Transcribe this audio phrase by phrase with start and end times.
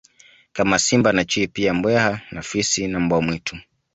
[0.53, 3.55] Kama simba na chui pia mbweha na fisi na mbwa mwitu